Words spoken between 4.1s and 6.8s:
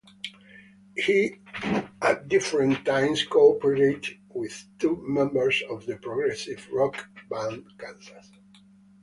with two members of the progressive